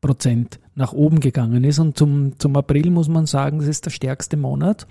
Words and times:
Prozent 0.00 0.58
nach 0.74 0.92
oben 0.92 1.20
gegangen 1.20 1.64
ist. 1.64 1.78
Und 1.78 1.98
zum, 1.98 2.38
zum 2.38 2.56
April 2.56 2.90
muss 2.90 3.08
man 3.08 3.26
sagen, 3.26 3.58
das 3.58 3.68
ist 3.68 3.84
der 3.84 3.90
stärkste 3.90 4.36
Monat. 4.36 4.86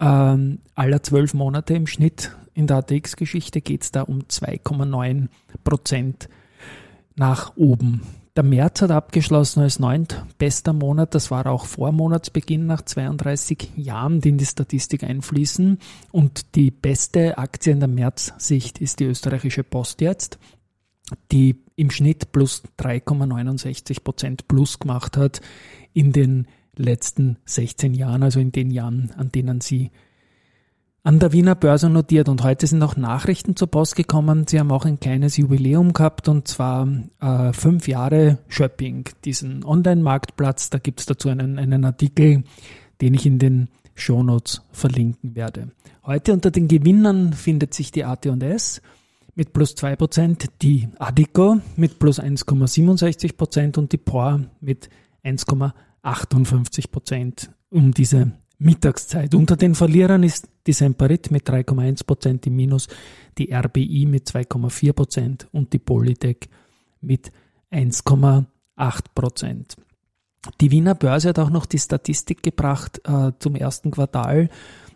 Ähm, 0.00 0.58
aller 0.74 1.02
zwölf 1.02 1.32
Monate 1.32 1.74
im 1.74 1.86
Schnitt 1.86 2.36
in 2.54 2.66
der 2.66 2.78
ATX-Geschichte 2.78 3.60
geht 3.60 3.82
es 3.82 3.92
da 3.92 4.02
um 4.02 4.20
2,9 4.20 5.28
Prozent 5.62 6.28
nach 7.14 7.56
oben. 7.56 8.02
Der 8.36 8.44
März 8.44 8.82
hat 8.82 8.90
abgeschlossen 8.90 9.62
als 9.62 9.78
neuntbester 9.78 10.74
Monat. 10.74 11.14
Das 11.14 11.30
war 11.30 11.46
auch 11.46 11.64
vor 11.64 11.90
Monatsbeginn 11.90 12.66
nach 12.66 12.82
32 12.82 13.70
Jahren, 13.76 14.20
die 14.20 14.28
in 14.28 14.36
die 14.36 14.44
Statistik 14.44 15.04
einfließen. 15.04 15.78
Und 16.12 16.54
die 16.54 16.70
beste 16.70 17.38
Aktie 17.38 17.72
in 17.72 17.80
der 17.80 17.88
März-Sicht 17.88 18.78
ist 18.78 19.00
die 19.00 19.04
österreichische 19.04 19.64
Post 19.64 20.02
jetzt, 20.02 20.38
die 21.32 21.64
im 21.76 21.90
Schnitt 21.90 22.30
plus 22.30 22.62
3,69 22.78 24.02
Prozent 24.02 24.48
plus 24.48 24.78
gemacht 24.80 25.16
hat 25.16 25.40
in 25.94 26.12
den 26.12 26.46
letzten 26.76 27.38
16 27.46 27.94
Jahren, 27.94 28.22
also 28.22 28.38
in 28.38 28.52
den 28.52 28.70
Jahren, 28.70 29.12
an 29.16 29.32
denen 29.32 29.62
sie 29.62 29.92
an 31.06 31.18
der 31.20 31.32
Wiener 31.32 31.54
Börse 31.54 31.88
notiert 31.88 32.28
und 32.28 32.42
heute 32.42 32.66
sind 32.66 32.82
auch 32.82 32.96
Nachrichten 32.96 33.54
zur 33.54 33.70
Post 33.70 33.94
gekommen. 33.94 34.48
Sie 34.48 34.58
haben 34.58 34.72
auch 34.72 34.84
ein 34.84 34.98
kleines 34.98 35.36
Jubiläum 35.36 35.92
gehabt 35.92 36.28
und 36.28 36.48
zwar 36.48 36.88
äh, 37.20 37.52
fünf 37.52 37.86
Jahre 37.86 38.38
Shopping, 38.48 39.08
diesen 39.24 39.64
Online-Marktplatz. 39.64 40.68
Da 40.70 40.78
gibt 40.78 40.98
es 40.98 41.06
dazu 41.06 41.28
einen, 41.28 41.60
einen 41.60 41.84
Artikel, 41.84 42.42
den 43.00 43.14
ich 43.14 43.24
in 43.24 43.38
den 43.38 43.68
Shownotes 43.94 44.62
verlinken 44.72 45.36
werde. 45.36 45.70
Heute 46.04 46.32
unter 46.32 46.50
den 46.50 46.66
Gewinnern 46.66 47.34
findet 47.34 47.72
sich 47.72 47.92
die 47.92 48.04
AT&S 48.04 48.82
mit 49.36 49.52
plus 49.52 49.76
2%, 49.76 50.48
die 50.60 50.88
Adico 50.98 51.58
mit 51.76 52.00
plus 52.00 52.18
1,67% 52.18 53.78
und 53.78 53.92
die 53.92 53.98
POR 53.98 54.40
mit 54.60 54.90
1,58% 55.22 57.48
um 57.70 57.94
diese 57.94 58.32
Mittagszeit. 58.58 59.34
Unter 59.34 59.56
den 59.56 59.74
Verlierern 59.74 60.22
ist 60.22 60.48
die 60.66 60.72
Semperit 60.72 61.30
mit 61.30 61.48
3,1% 61.48 62.46
im 62.46 62.56
Minus, 62.56 62.88
die 63.38 63.52
RBI 63.52 64.06
mit 64.06 64.28
2,4% 64.28 65.46
und 65.52 65.72
die 65.72 65.78
Polytech 65.78 66.48
mit 67.00 67.32
1,8%. 67.70 69.76
Die 70.60 70.70
Wiener 70.70 70.94
Börse 70.94 71.30
hat 71.30 71.38
auch 71.38 71.50
noch 71.50 71.66
die 71.66 71.78
Statistik 71.78 72.42
gebracht 72.42 73.00
äh, 73.04 73.32
zum 73.38 73.56
ersten 73.56 73.90
Quartal. 73.90 74.48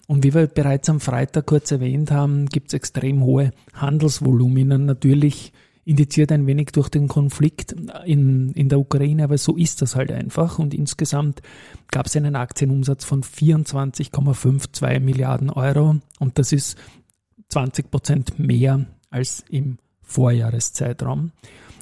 Und 0.07 0.25
wie 0.25 0.35
wir 0.35 0.47
bereits 0.47 0.89
am 0.89 1.01
Freitag 1.01 1.47
kurz 1.47 1.71
erwähnt 1.71 2.11
haben, 2.11 2.47
gibt 2.47 2.69
es 2.69 2.75
extrem 2.75 3.23
hohe 3.23 3.53
Handelsvolumina. 3.75 4.79
Natürlich 4.79 5.53
indiziert 5.85 6.31
ein 6.33 6.47
wenig 6.47 6.69
durch 6.73 6.89
den 6.89 7.09
Konflikt 7.09 7.75
in, 8.05 8.53
in 8.53 8.69
der 8.69 8.79
Ukraine, 8.79 9.25
aber 9.25 9.39
so 9.39 9.57
ist 9.57 9.83
das 9.83 9.97
halt 9.97 10.13
einfach. 10.13 10.59
Und 10.59 10.75
insgesamt 10.75 11.43
gab 11.91 12.07
es 12.07 12.17
einen 12.17 12.37
Aktienumsatz 12.37 13.05
von 13.05 13.23
24,52 13.23 15.01
Milliarden 15.01 15.51
Euro 15.51 15.97
und 16.19 16.39
das 16.39 16.53
ist 16.53 16.77
20 17.49 17.91
Prozent 17.91 18.39
mehr 18.39 18.87
als 19.11 19.45
im 19.49 19.79
Vorjahreszeitraum. 20.03 21.33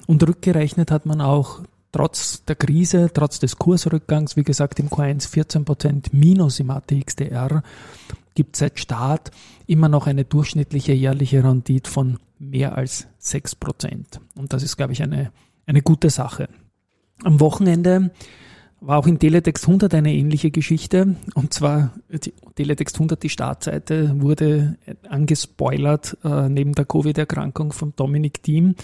Und 0.07 0.27
rückgerechnet 0.27 0.91
hat 0.91 1.05
man 1.05 1.21
auch 1.21 1.61
trotz 1.91 2.43
der 2.45 2.55
Krise, 2.55 3.11
trotz 3.13 3.39
des 3.39 3.57
Kursrückgangs, 3.57 4.35
wie 4.35 4.43
gesagt, 4.43 4.79
im 4.79 4.89
Q1 4.89 5.29
14 5.29 5.65
Prozent 5.65 6.13
minus 6.13 6.59
im 6.59 6.71
ATXDR, 6.71 7.63
gibt 8.35 8.55
seit 8.55 8.79
Start 8.79 9.31
immer 9.67 9.89
noch 9.89 10.07
eine 10.07 10.25
durchschnittliche 10.25 10.93
jährliche 10.93 11.43
Rendite 11.43 11.89
von 11.89 12.19
mehr 12.39 12.75
als 12.77 13.07
6 13.19 13.55
Prozent. 13.55 14.19
Und 14.35 14.53
das 14.53 14.63
ist, 14.63 14.77
glaube 14.77 14.93
ich, 14.93 15.03
eine, 15.03 15.31
eine 15.65 15.81
gute 15.81 16.09
Sache. 16.09 16.49
Am 17.23 17.39
Wochenende 17.39 18.11
war 18.81 18.97
auch 18.97 19.07
in 19.07 19.19
Teletext 19.19 19.65
100 19.65 19.93
eine 19.93 20.13
ähnliche 20.13 20.51
Geschichte. 20.51 21.15
Und 21.33 21.53
zwar, 21.53 21.93
Teletext 22.55 22.95
100, 22.95 23.21
die 23.21 23.29
Startseite, 23.29 24.21
wurde 24.21 24.77
angespoilert 25.07 26.17
äh, 26.23 26.47
neben 26.47 26.73
der 26.73 26.85
Covid-Erkrankung 26.85 27.73
vom 27.73 27.93
Dominik 27.95 28.41
Thiem. 28.41 28.75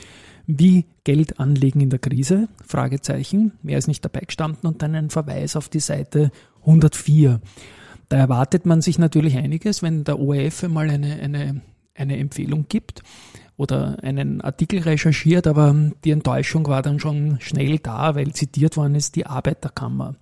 Wie 0.47 0.85
Geld 1.05 1.39
anlegen 1.39 1.79
in 1.79 1.89
der 1.89 1.99
Krise? 1.99 2.49
Fragezeichen. 2.65 3.53
Mehr 3.63 3.77
ist 3.77 3.87
nicht 3.87 4.03
dabei 4.03 4.21
gestanden 4.21 4.67
und 4.67 4.81
dann 4.81 4.95
ein 4.95 5.09
Verweis 5.09 5.55
auf 5.55 5.69
die 5.69 5.79
Seite 5.79 6.31
104. 6.61 7.39
Da 8.09 8.17
erwartet 8.17 8.65
man 8.65 8.81
sich 8.81 8.99
natürlich 8.99 9.37
einiges, 9.37 9.81
wenn 9.81 10.03
der 10.03 10.19
ORF 10.19 10.63
mal 10.67 10.89
eine, 10.89 11.15
eine, 11.15 11.61
eine 11.95 12.17
Empfehlung 12.17 12.65
gibt 12.69 13.01
oder 13.57 13.97
einen 14.03 14.41
Artikel 14.41 14.81
recherchiert, 14.81 15.47
aber 15.47 15.73
die 16.03 16.11
Enttäuschung 16.11 16.67
war 16.67 16.81
dann 16.81 16.99
schon 16.99 17.37
schnell 17.39 17.79
da, 17.79 18.15
weil 18.15 18.33
zitiert 18.33 18.77
worden 18.77 18.95
ist 18.95 19.15
die 19.15 19.25
Arbeiterkammer. 19.25 20.15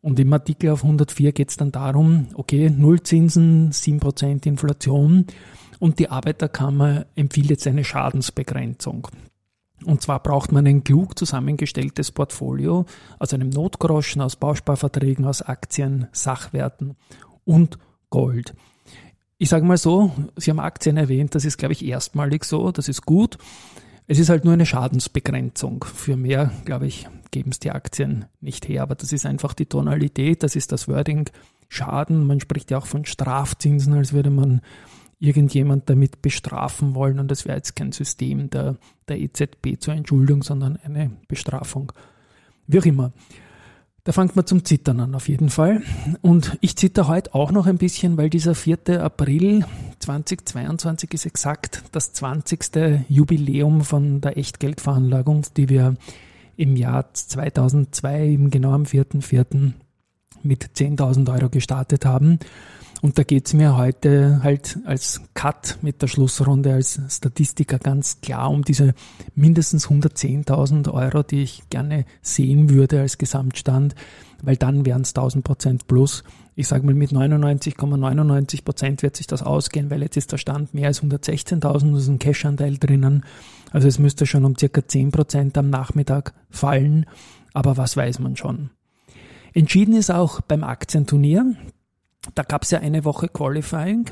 Und 0.00 0.20
im 0.20 0.32
Artikel 0.32 0.70
auf 0.70 0.84
104 0.84 1.32
geht 1.32 1.50
es 1.50 1.56
dann 1.56 1.72
darum, 1.72 2.28
okay, 2.34 2.70
Nullzinsen, 2.70 3.72
7% 3.72 4.46
Inflation 4.46 5.26
und 5.78 5.98
die 5.98 6.08
Arbeiterkammer 6.08 7.06
empfiehlt 7.16 7.50
jetzt 7.50 7.66
eine 7.66 7.84
Schadensbegrenzung. 7.84 9.08
Und 9.84 10.02
zwar 10.02 10.22
braucht 10.22 10.52
man 10.52 10.66
ein 10.66 10.84
klug 10.84 11.18
zusammengestelltes 11.18 12.10
Portfolio 12.10 12.86
aus 13.18 13.34
einem 13.34 13.50
Notgroschen, 13.50 14.22
aus 14.22 14.36
Bausparverträgen, 14.36 15.26
aus 15.26 15.42
Aktien, 15.42 16.06
Sachwerten 16.12 16.96
und 17.44 17.78
Gold. 18.08 18.54
Ich 19.38 19.50
sage 19.50 19.66
mal 19.66 19.76
so, 19.76 20.12
Sie 20.36 20.50
haben 20.50 20.60
Aktien 20.60 20.96
erwähnt, 20.96 21.34
das 21.34 21.44
ist, 21.44 21.58
glaube 21.58 21.72
ich, 21.72 21.84
erstmalig 21.84 22.44
so, 22.44 22.72
das 22.72 22.88
ist 22.88 23.04
gut. 23.04 23.36
Es 24.06 24.18
ist 24.18 24.28
halt 24.28 24.44
nur 24.44 24.54
eine 24.54 24.66
Schadensbegrenzung. 24.66 25.84
Für 25.84 26.16
mehr, 26.16 26.52
glaube 26.64 26.86
ich, 26.86 27.06
geben 27.32 27.50
es 27.50 27.58
die 27.58 27.72
Aktien 27.72 28.26
nicht 28.40 28.68
her. 28.68 28.82
Aber 28.82 28.94
das 28.94 29.12
ist 29.12 29.26
einfach 29.26 29.52
die 29.52 29.66
Tonalität, 29.66 30.42
das 30.42 30.56
ist 30.56 30.72
das 30.72 30.88
Wording 30.88 31.28
Schaden. 31.68 32.26
Man 32.26 32.40
spricht 32.40 32.70
ja 32.70 32.78
auch 32.78 32.86
von 32.86 33.04
Strafzinsen, 33.04 33.92
als 33.92 34.12
würde 34.12 34.30
man 34.30 34.60
irgendjemand 35.18 35.90
damit 35.90 36.22
bestrafen 36.22 36.94
wollen. 36.94 37.18
Und 37.18 37.30
das 37.30 37.44
wäre 37.44 37.56
jetzt 37.56 37.74
kein 37.76 37.92
System 37.92 38.48
der, 38.48 38.76
der 39.08 39.18
EZB 39.18 39.80
zur 39.80 39.94
Entschuldung, 39.94 40.42
sondern 40.44 40.76
eine 40.76 41.10
Bestrafung. 41.28 41.92
Wie 42.68 42.78
auch 42.78 42.86
immer. 42.86 43.12
Da 44.06 44.12
fängt 44.12 44.36
man 44.36 44.46
zum 44.46 44.64
Zittern 44.64 45.00
an, 45.00 45.16
auf 45.16 45.28
jeden 45.28 45.50
Fall. 45.50 45.82
Und 46.22 46.58
ich 46.60 46.76
zitter 46.76 47.08
heute 47.08 47.34
auch 47.34 47.50
noch 47.50 47.66
ein 47.66 47.76
bisschen, 47.76 48.16
weil 48.16 48.30
dieser 48.30 48.54
4. 48.54 49.02
April 49.02 49.66
2022 49.98 51.12
ist 51.12 51.26
exakt 51.26 51.82
das 51.90 52.12
20. 52.12 53.04
Jubiläum 53.08 53.80
von 53.80 54.20
der 54.20 54.38
Echtgeldveranlagung, 54.38 55.42
die 55.56 55.68
wir 55.68 55.96
im 56.56 56.76
Jahr 56.76 57.12
2002, 57.14 58.28
eben 58.28 58.50
genau 58.50 58.74
am 58.74 58.84
4.4. 58.84 59.72
mit 60.44 60.64
10.000 60.64 61.32
Euro 61.34 61.50
gestartet 61.50 62.06
haben. 62.06 62.38
Und 63.02 63.18
da 63.18 63.24
geht's 63.24 63.52
mir 63.52 63.76
heute 63.76 64.40
halt 64.42 64.78
als 64.84 65.20
Cut 65.34 65.78
mit 65.82 66.00
der 66.02 66.06
Schlussrunde 66.06 66.72
als 66.72 67.00
Statistiker 67.08 67.78
ganz 67.78 68.20
klar 68.20 68.50
um 68.50 68.62
diese 68.62 68.94
mindestens 69.34 69.88
110.000 69.88 70.92
Euro, 70.92 71.22
die 71.22 71.42
ich 71.42 71.68
gerne 71.68 72.06
sehen 72.22 72.70
würde 72.70 73.00
als 73.00 73.18
Gesamtstand, 73.18 73.94
weil 74.42 74.56
dann 74.56 74.86
wären 74.86 75.02
es 75.02 75.10
1000 75.10 75.44
Prozent 75.44 75.86
plus. 75.86 76.24
Ich 76.54 76.68
sage 76.68 76.86
mal, 76.86 76.94
mit 76.94 77.10
99,99 77.10 78.64
Prozent 78.64 79.02
wird 79.02 79.16
sich 79.16 79.26
das 79.26 79.42
ausgehen, 79.42 79.90
weil 79.90 80.02
jetzt 80.02 80.16
ist 80.16 80.32
der 80.32 80.38
Stand 80.38 80.72
mehr 80.72 80.88
als 80.88 81.02
116.000, 81.02 81.58
da 81.58 81.74
ist 81.74 82.08
ein 82.08 82.18
Cash-Anteil 82.18 82.78
drinnen. 82.78 83.24
Also 83.72 83.88
es 83.88 83.98
müsste 83.98 84.24
schon 84.24 84.46
um 84.46 84.56
circa 84.56 84.86
10 84.86 85.10
Prozent 85.10 85.58
am 85.58 85.68
Nachmittag 85.68 86.32
fallen, 86.48 87.04
aber 87.52 87.76
was 87.76 87.96
weiß 87.96 88.20
man 88.20 88.36
schon. 88.36 88.70
Entschieden 89.52 89.94
ist 89.94 90.10
auch 90.10 90.40
beim 90.40 90.64
Aktienturnier. 90.64 91.54
Da 92.34 92.42
gab 92.42 92.62
es 92.62 92.70
ja 92.70 92.80
eine 92.80 93.04
Woche 93.04 93.28
Qualifying. 93.28 94.10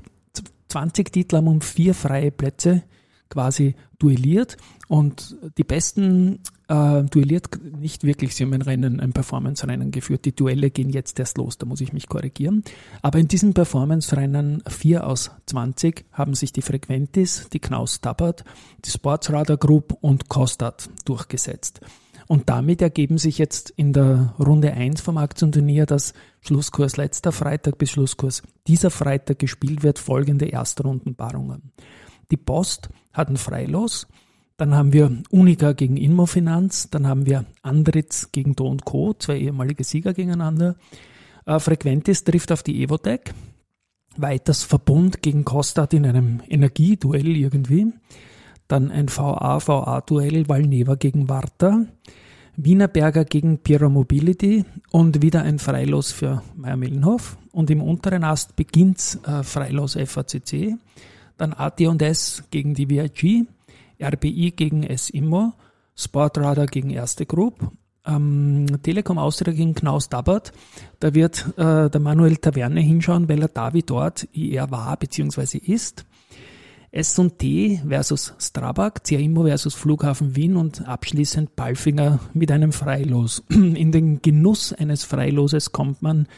20 0.69 1.12
Titel 1.12 1.37
haben 1.37 1.49
um 1.49 1.61
vier 1.61 1.94
freie 1.94 2.31
Plätze 2.31 2.82
quasi 3.28 3.75
duelliert 3.99 4.56
und 4.88 5.37
die 5.56 5.64
besten 5.64 6.40
äh, 6.69 7.02
duelliert 7.05 7.49
nicht 7.62 8.05
wirklich, 8.05 8.34
sie 8.34 8.44
haben 8.44 8.52
ein 8.52 8.62
Rennen, 8.62 9.00
ein 9.00 9.12
Performance-Rennen 9.12 9.90
geführt. 9.90 10.25
Die 10.25 10.34
Duelle 10.34 10.70
gehen 10.70 10.90
jetzt 10.90 11.19
erst 11.19 11.38
los, 11.38 11.58
da 11.58 11.66
muss 11.66 11.81
ich 11.81 11.93
mich 11.93 12.08
korrigieren. 12.08 12.62
Aber 13.02 13.19
in 13.19 13.28
diesen 13.28 13.55
Performance-Rennen, 13.55 14.62
vier 14.69 15.06
aus 15.06 15.31
20, 15.46 16.05
haben 16.12 16.34
sich 16.34 16.52
die 16.52 16.62
Frequentis, 16.62 17.49
die 17.52 17.60
Knaus 17.60 18.00
Tabbert, 18.00 18.44
die 18.84 18.90
Sportsradar 18.90 19.56
Group 19.56 19.96
und 20.00 20.28
Kostat 20.28 20.88
durchgesetzt. 21.05 21.81
Und 22.26 22.48
damit 22.48 22.80
ergeben 22.80 23.18
sich 23.18 23.38
jetzt 23.38 23.70
in 23.70 23.92
der 23.92 24.34
Runde 24.38 24.72
1 24.72 25.00
vom 25.00 25.18
Aktienturnier, 25.18 25.86
dass 25.86 26.14
Schlusskurs 26.40 26.96
letzter 26.96 27.32
Freitag 27.32 27.78
bis 27.78 27.90
Schlusskurs 27.90 28.42
dieser 28.66 28.90
Freitag 28.90 29.38
gespielt 29.38 29.82
wird, 29.82 29.98
folgende 29.98 30.46
Erstrundenpaarungen. 30.46 31.72
Die 32.30 32.36
Post 32.36 32.88
hat 33.12 33.28
ein 33.28 33.36
Freilos, 33.36 34.06
dann 34.56 34.74
haben 34.74 34.92
wir 34.92 35.22
Unica 35.30 35.72
gegen 35.72 35.96
Inmofinanz, 35.96 36.88
dann 36.90 37.06
haben 37.06 37.26
wir 37.26 37.44
Andritz 37.62 38.30
gegen 38.32 38.54
Do 38.54 38.76
Co., 38.84 39.12
zwei 39.14 39.38
ehemalige 39.38 39.84
Sieger 39.84 40.14
gegeneinander. 40.14 40.76
Äh, 41.44 41.58
Frequentis 41.58 42.24
trifft 42.24 42.52
auf 42.52 42.62
die 42.62 42.82
Evotec, 42.82 43.34
weiters 44.16 44.62
Verbund 44.62 45.22
gegen 45.22 45.44
Kostat 45.44 45.92
in 45.92 46.06
einem 46.06 46.40
Energieduell 46.48 47.36
irgendwie. 47.36 47.92
Dann 48.74 48.90
ein 48.90 49.08
VA-VA-Duell 49.08 50.48
Valneva 50.48 50.96
gegen 50.96 51.28
Warta. 51.28 51.86
Wienerberger 52.56 53.24
gegen 53.24 53.58
Pira 53.58 53.88
Mobility 53.88 54.64
und 54.90 55.22
wieder 55.22 55.42
ein 55.42 55.60
Freilos 55.60 56.10
für 56.10 56.42
Meier-Mellenhof. 56.56 57.36
Und 57.52 57.70
im 57.70 57.80
unteren 57.80 58.24
Ast 58.24 58.56
beginnt 58.56 59.20
äh, 59.28 59.44
Freilos 59.44 59.94
FACC. 59.94 60.76
Dann 61.36 61.52
AT&S 61.52 62.42
gegen 62.50 62.74
die 62.74 62.90
VIG, 62.90 63.46
RBI 64.02 64.50
gegen 64.56 64.82
S-Immo, 64.82 65.52
Sportradar 65.94 66.66
gegen 66.66 66.90
Erste 66.90 67.26
Group, 67.26 67.70
ähm, 68.04 68.66
Telekom 68.82 69.18
Austria 69.18 69.54
gegen 69.54 69.76
Knaus 69.76 70.08
Dabbert. 70.08 70.50
Da 70.98 71.14
wird 71.14 71.46
äh, 71.56 71.88
der 71.90 72.00
Manuel 72.00 72.38
Taverne 72.38 72.80
hinschauen, 72.80 73.28
weil 73.28 73.42
er 73.42 73.48
da 73.48 73.72
wie 73.72 73.82
dort 73.82 74.26
IR 74.32 74.72
war 74.72 74.96
bzw. 74.96 75.58
ist. 75.58 76.04
S&T 76.94 77.81
versus 77.88 78.35
Strabag, 78.38 79.02
CAIMO 79.02 79.44
versus 79.44 79.75
Flughafen 79.75 80.37
Wien 80.37 80.56
und 80.56 80.87
abschließend 80.87 81.56
Palfinger 81.56 82.20
mit 82.35 82.52
einem 82.52 82.73
Freilos. 82.73 83.43
In 83.49 83.91
den 83.91 84.23
Genuss 84.23 84.73
eines 84.73 85.02
Freiloses 85.02 85.73
kommt 85.73 86.02
man, 86.02 86.29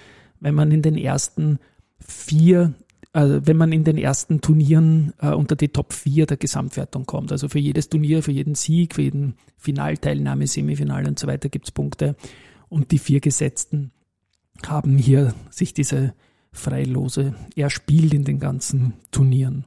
wenn 0.40 0.54
man 0.54 0.70
in 0.70 0.80
den 0.80 0.96
ersten 0.96 1.58
vier, 1.98 2.74
äh, 3.12 3.40
wenn 3.42 3.58
man 3.58 3.72
in 3.72 3.84
den 3.84 3.98
ersten 3.98 4.40
Turnieren 4.40 5.12
äh, 5.20 5.28
unter 5.28 5.56
die 5.56 5.68
Top 5.68 5.92
4 5.92 6.24
der 6.26 6.36
Gesamtwertung 6.38 7.04
kommt. 7.04 7.32
Also 7.32 7.48
für 7.48 7.58
jedes 7.58 7.90
Turnier, 7.90 8.22
für 8.22 8.32
jeden 8.32 8.54
Sieg, 8.54 8.94
für 8.94 9.02
jeden 9.02 9.34
Finalteilnahme, 9.58 10.46
Semifinale 10.46 11.08
und 11.08 11.18
so 11.18 11.26
weiter 11.26 11.50
gibt's 11.50 11.70
Punkte. 11.70 12.16
Und 12.68 12.92
die 12.92 12.98
vier 12.98 13.20
Gesetzten 13.20 13.92
haben 14.66 14.96
hier 14.96 15.34
sich 15.50 15.74
diese 15.74 16.14
Freilose 16.52 17.34
erspielt 17.54 18.14
in 18.14 18.24
den 18.24 18.38
ganzen 18.38 18.94
Turnieren. 19.10 19.66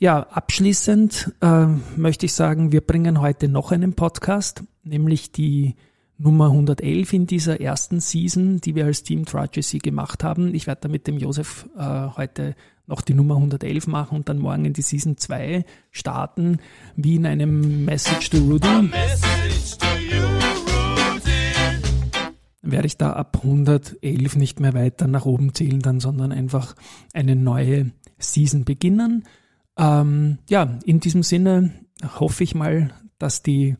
Ja, 0.00 0.20
abschließend 0.20 1.32
äh, 1.40 1.66
möchte 1.96 2.26
ich 2.26 2.32
sagen, 2.32 2.70
wir 2.70 2.82
bringen 2.82 3.20
heute 3.20 3.48
noch 3.48 3.72
einen 3.72 3.94
Podcast, 3.94 4.62
nämlich 4.84 5.32
die 5.32 5.74
Nummer 6.18 6.46
111 6.46 7.12
in 7.12 7.26
dieser 7.26 7.60
ersten 7.60 7.98
Season, 7.98 8.60
die 8.60 8.76
wir 8.76 8.84
als 8.84 9.02
Team 9.02 9.24
Tragedy 9.24 9.78
gemacht 9.78 10.22
haben. 10.22 10.54
Ich 10.54 10.68
werde 10.68 10.82
da 10.82 10.88
mit 10.88 11.08
dem 11.08 11.18
Josef 11.18 11.68
äh, 11.76 12.10
heute 12.16 12.54
noch 12.86 13.00
die 13.00 13.14
Nummer 13.14 13.34
111 13.34 13.88
machen 13.88 14.18
und 14.18 14.28
dann 14.28 14.38
morgen 14.38 14.66
in 14.66 14.72
die 14.72 14.82
Season 14.82 15.16
2 15.16 15.64
starten, 15.90 16.58
wie 16.94 17.16
in 17.16 17.26
einem 17.26 17.84
Message 17.84 18.30
to 18.30 18.38
Rudy. 18.38 18.68
Rudy. 18.68 18.90
Werde 22.62 22.86
ich 22.86 22.96
da 22.98 23.14
ab 23.14 23.40
111 23.42 24.36
nicht 24.36 24.60
mehr 24.60 24.74
weiter 24.74 25.08
nach 25.08 25.26
oben 25.26 25.54
zählen 25.54 25.80
dann, 25.80 25.98
sondern 25.98 26.30
einfach 26.30 26.76
eine 27.12 27.34
neue 27.34 27.90
Season 28.18 28.64
beginnen. 28.64 29.24
Ähm, 29.78 30.38
ja, 30.48 30.78
in 30.84 31.00
diesem 31.00 31.22
Sinne 31.22 31.72
hoffe 32.18 32.44
ich 32.44 32.54
mal, 32.54 32.92
dass 33.18 33.42
die 33.42 33.76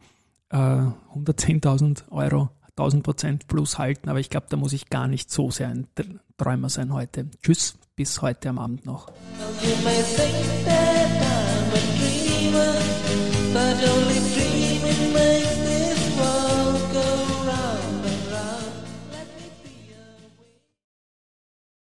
äh, 0.51 0.57
110.000 0.57 2.11
Euro 2.11 2.51
1000 2.71 3.03
Prozent 3.03 3.49
plus 3.49 3.79
halten, 3.79 4.09
aber 4.09 4.21
ich 4.21 4.31
glaube, 4.31 4.47
da 4.49 4.57
muss 4.57 4.73
ich 4.73 4.89
gar 4.89 5.09
nicht 5.09 5.33
so 5.33 5.51
sehr 5.51 5.69
ein 5.69 5.89
Träumer 6.37 6.69
sein 6.69 6.93
heute. 6.93 7.29
Tschüss, 7.43 7.77
bis 7.97 8.23
heute 8.23 8.51
am 8.51 8.59
Abend 8.59 8.87
noch. 8.87 9.09
You 15.11 15.38